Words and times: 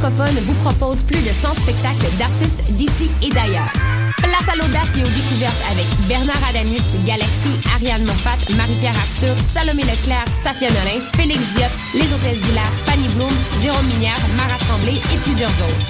francophone 0.00 0.38
vous 0.44 0.54
propose 0.64 1.02
plus 1.02 1.20
de 1.20 1.32
100 1.32 1.54
spectacles 1.54 2.16
d'artistes 2.18 2.62
d'ici 2.70 3.10
et 3.22 3.28
d'ailleurs. 3.28 3.70
Place 4.16 4.48
à 4.48 4.54
l'audace 4.54 4.88
et 4.96 5.02
aux 5.02 5.12
découvertes 5.12 5.62
avec 5.70 5.86
Bernard 6.08 6.40
Adamus, 6.48 6.80
Galaxy, 7.04 7.52
Ariane 7.74 8.04
Moffat, 8.04 8.38
Marie-Pierre 8.56 8.96
Arthur, 8.96 9.36
Salomé 9.52 9.82
Leclerc, 9.82 10.24
Safia 10.26 10.68
Nolin, 10.68 11.04
Félix 11.14 11.40
Diop, 11.54 11.70
Les 11.94 12.12
Hôtesses 12.12 12.40
d'Hilaire, 12.40 12.72
Fanny 12.86 13.08
Bloom, 13.08 13.32
Jérôme 13.60 13.86
Minière, 13.86 14.20
Marat 14.36 14.58
Tremblay 14.60 14.96
et 14.96 15.18
plusieurs 15.24 15.50
autres. 15.50 15.86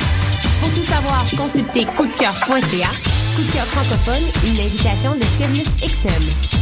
Pour 0.61 0.71
tout 0.71 0.83
savoir, 0.83 1.25
consultez 1.37 1.85
coupdecoeur.ca. 1.97 2.91
Coup 3.37 3.43
de 3.43 3.53
cœur 3.53 3.67
francophone, 3.67 4.25
une 4.45 4.61
invitation 4.61 5.15
de 5.15 5.23
Sirius 5.37 5.69
XM. 5.81 6.60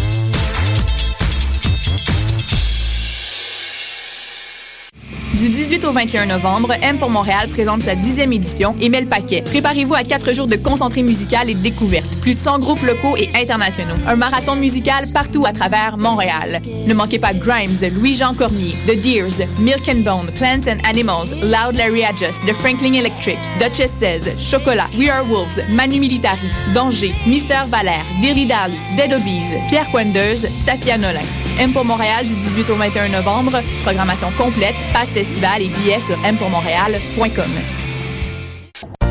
Du 5.38 5.48
18 5.48 5.84
au 5.84 5.92
21 5.92 6.27
novembre, 6.27 6.73
M 6.83 6.98
pour 6.98 7.10
Montréal 7.10 7.48
présente 7.48 7.83
sa 7.83 7.95
dixième 7.95 8.33
édition 8.33 8.74
et 8.80 8.88
met 8.88 9.01
le 9.01 9.06
paquet. 9.06 9.45
Préparez-vous 9.48 9.94
à 9.94 10.04
quatre 10.04 10.32
jours 10.32 10.46
de 10.46 10.56
concentré 10.56 11.02
musical 11.02 11.48
et 11.48 11.54
de 11.54 11.60
découverte. 11.60 12.18
Plus 12.20 12.34
de 12.34 12.38
100 12.38 12.58
groupes 12.58 12.82
locaux 12.82 13.16
et 13.16 13.30
internationaux. 13.34 13.94
Un 14.06 14.16
marathon 14.16 14.56
musical 14.56 15.06
partout 15.12 15.46
à 15.46 15.52
travers 15.52 15.96
Montréal. 15.96 16.60
Ne 16.86 16.94
manquez 16.94 17.18
pas 17.18 17.32
Grimes, 17.32 17.78
Louis-Jean 17.94 18.34
Cormier, 18.34 18.74
The 18.86 19.00
Deers, 19.00 19.46
Milk 19.58 19.88
and 19.88 20.00
Bone, 20.00 20.30
Plants 20.36 20.68
and 20.70 20.78
Animals, 20.88 21.30
Loud 21.42 21.74
Larry 21.74 22.05
Adjust, 22.05 22.40
The 22.46 22.52
Franklin 22.52 22.92
Electric, 22.92 23.38
Duchess 23.58 23.90
16, 23.98 24.38
Chocolat, 24.38 24.88
We 24.98 25.08
Are 25.08 25.24
Wolves, 25.24 25.60
Manu 25.70 25.98
Militari, 25.98 26.48
Danger, 26.74 27.14
Mister 27.27 27.64
Valère, 27.68 28.05
Dally, 28.22 28.46
Dead 28.96 29.12
Obies, 29.12 29.55
Pierre 29.68 29.90
Quendeuse, 29.90 30.46
Safia 30.64 30.98
Nolin. 30.98 31.24
M 31.58 31.72
pour 31.72 31.84
Montréal 31.84 32.27
du 32.27 32.34
18 32.34 32.70
au 32.70 32.77
21 32.77 33.08
novembre. 33.08 33.60
Programmation 33.83 34.30
complète, 34.36 34.77
passe 34.92 35.08
festival 35.08 35.62
et 35.62 35.68
billets 35.68 36.00
sur 36.00 36.16
mpourmontréal.com. 36.18 37.77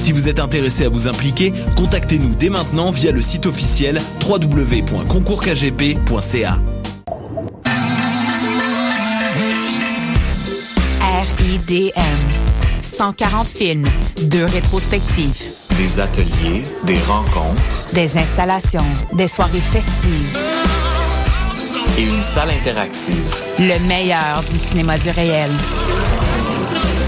Si 0.00 0.12
vous 0.12 0.28
êtes 0.28 0.38
intéressé 0.40 0.86
à 0.86 0.88
vous 0.88 1.08
impliquer, 1.08 1.52
contactez-nous 1.76 2.34
dès 2.34 2.48
maintenant 2.48 2.90
via 2.90 3.12
le 3.12 3.20
site 3.20 3.44
officiel 3.44 4.00
www.concoursKGP.ca. 4.26 6.58
RIDM. 11.38 12.00
140 12.82 13.48
films, 13.48 13.84
deux 14.22 14.44
rétrospectives, 14.46 15.36
Des 15.76 16.00
ateliers, 16.00 16.62
des 16.84 16.98
rencontres 17.06 17.92
des 17.94 18.16
installations, 18.16 18.80
des 19.12 19.26
soirées 19.26 19.60
festives, 19.60 20.38
et 21.98 22.02
une 22.04 22.20
salle 22.20 22.48
interactive. 22.50 23.34
le 23.58 23.78
meilleur 23.86 24.42
du 24.50 24.56
cinéma 24.56 24.96
du 24.96 25.10
réel. 25.10 25.50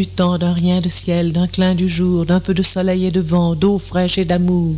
du 0.00 0.06
temps, 0.06 0.38
d'un 0.38 0.54
rien 0.54 0.80
de 0.80 0.88
ciel, 0.88 1.30
d'un 1.30 1.46
clin 1.46 1.74
du 1.74 1.86
jour, 1.86 2.24
d'un 2.24 2.40
peu 2.40 2.54
de 2.54 2.62
soleil 2.62 3.04
et 3.04 3.10
de 3.10 3.20
vent, 3.20 3.54
d'eau 3.54 3.78
fraîche 3.78 4.16
et 4.16 4.24
d'amour. 4.24 4.74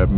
I've 0.00 0.10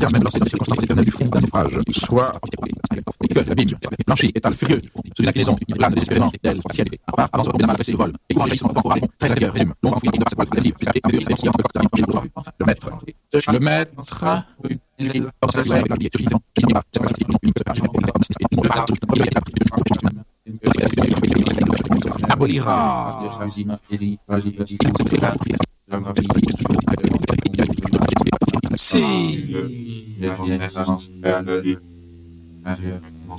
bien 0.00 0.08
même 0.12 0.22
lorsque 0.22 0.42
les 0.42 0.48
circonstances 0.50 1.04
du 1.04 1.10
fond 1.10 1.26
d'un 1.26 1.40
naufrage, 1.40 1.78
soit 1.92 2.32
que 3.30 3.40
l'abîme, 3.48 3.68
étale, 4.34 4.54
furieux, 4.54 4.80
sous 5.16 5.22
une 5.22 5.76
plane 5.76 5.92
désespérément, 5.92 6.30
partielle, 6.30 6.88
à 7.06 7.12
part, 7.12 7.28
avance 7.32 7.48
de 7.48 7.66
main 7.66 7.74
pressée, 7.74 7.92
vol, 7.92 8.12
et 8.28 8.34
jaillissement 8.34 8.70
temporal, 8.70 9.00
très 9.18 9.32
ailleurs, 9.32 9.52
résume, 9.52 9.74
long 9.82 9.92
enfoui, 9.92 10.08
de 10.08 10.18
des 10.18 11.36
sillons, 11.36 11.52
le 12.58 12.66
maître, 12.66 12.90
le 13.50 13.58
maître, 13.58 14.00
abolira. 22.30 23.20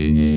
Yeah. 0.00 0.29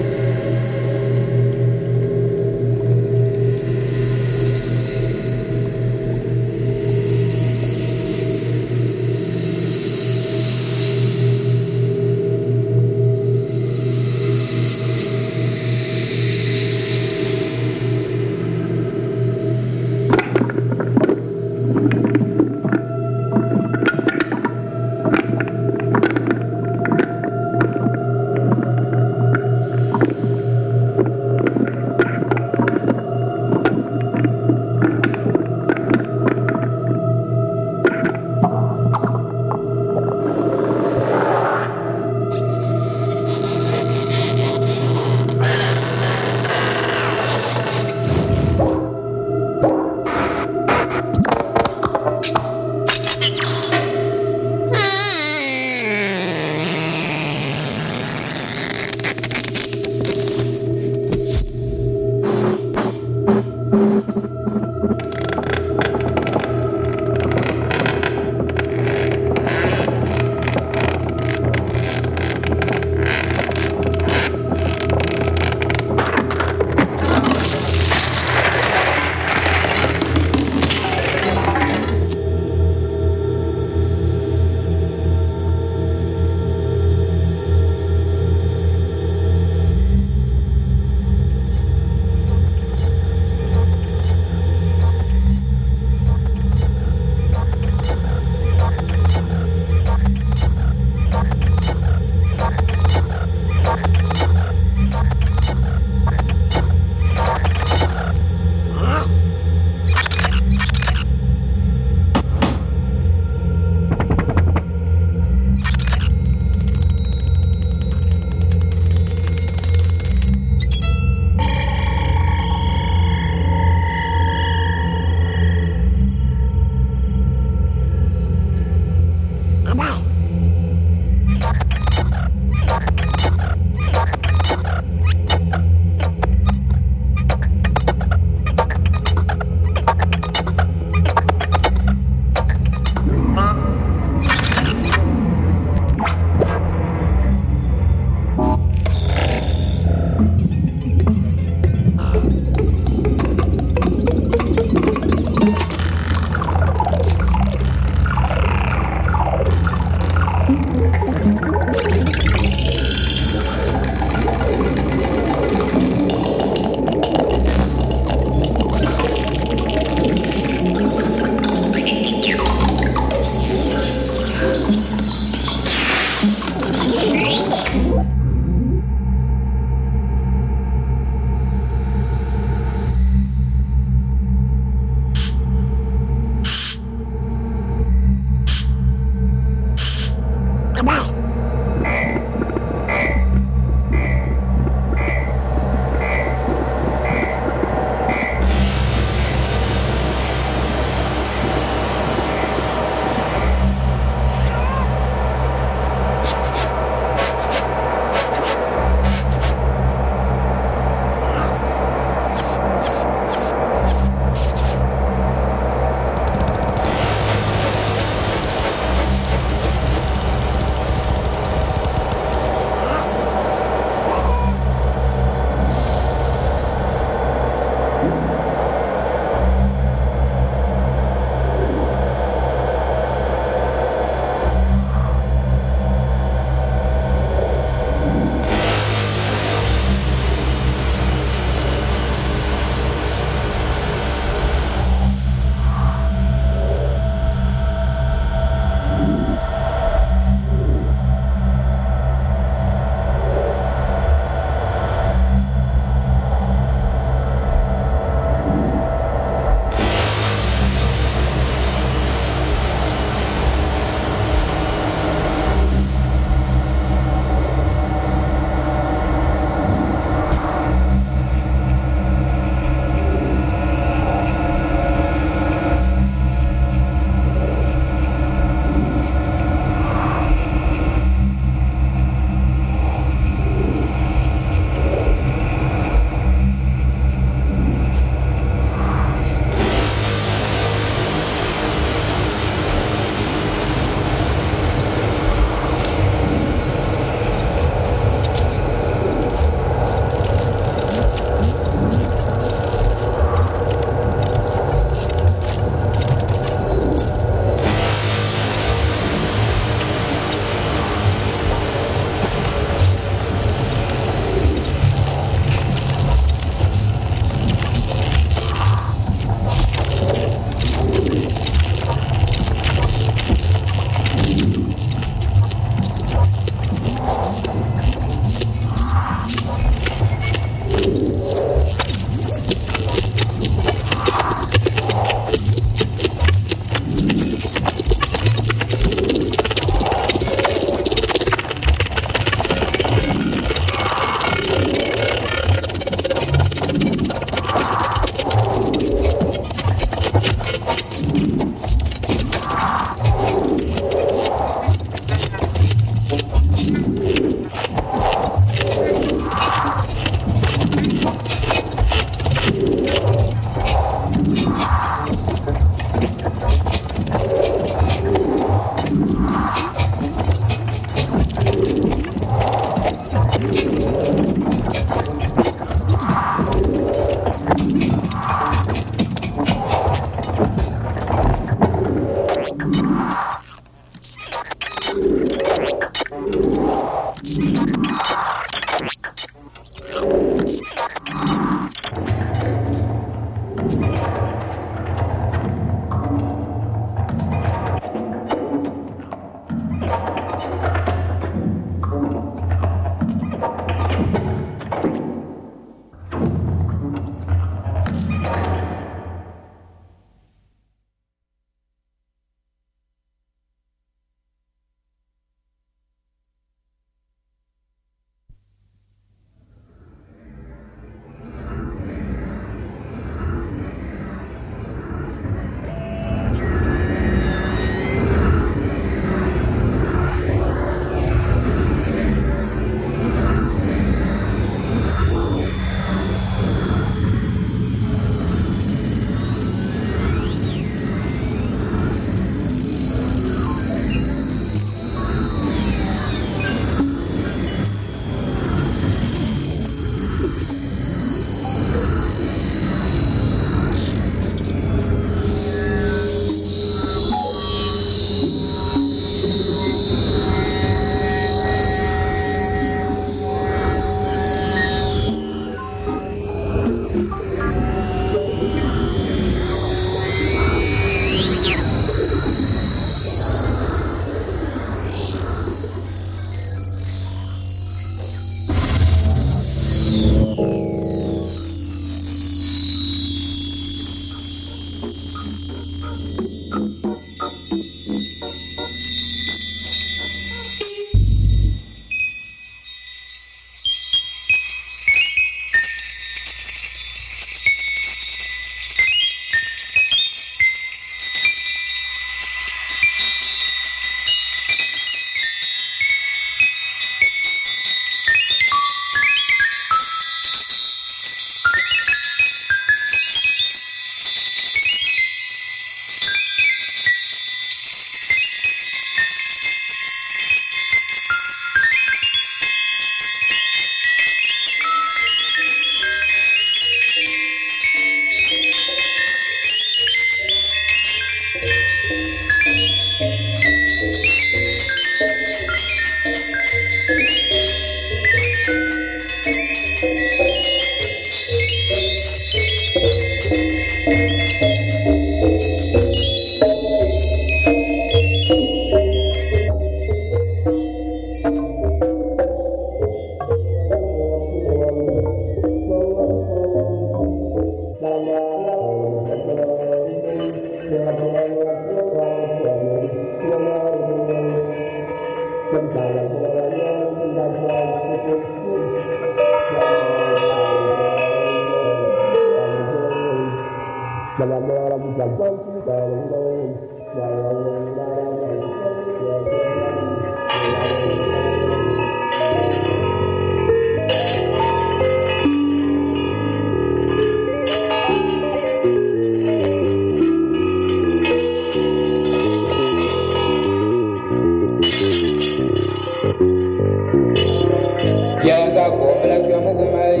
Yanga 598.28 598.64
kompla 598.78 599.16
kyomugumai 599.24 600.00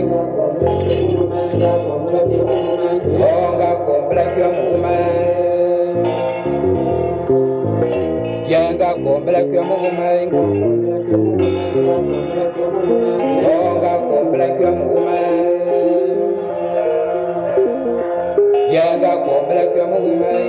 Yanga 3.20 3.70
kompla 3.86 4.22
kyomugumai 4.34 5.06
Yanga 8.52 8.90
kompla 9.04 9.40
kyomugumai 9.50 10.22
Yanga 13.44 13.92
kompla 14.08 14.46
kyomugumai 14.58 15.32
Yanga 18.74 19.12
kompla 19.24 19.62
kyomugumai 19.72 20.44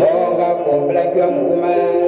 Yanga 0.00 0.48
kompla 0.64 1.02
kyomugumai 1.14 2.01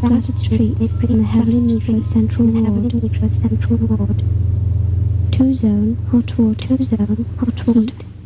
streets 0.00 0.92
in 1.02 1.18
the 1.18 1.24
heavily 1.24 1.60
metro 1.60 2.00
central 2.00 3.78
ward. 3.78 4.22
Two 5.32 5.52
zone, 5.54 5.98
hot 6.10 6.38
water, 6.38 6.54
two 6.54 6.84
zone, 6.84 7.26
hot 7.38 7.66
water. 7.66 8.17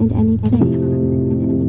And 0.00 0.12
any 0.12 0.38
place. 0.38 1.63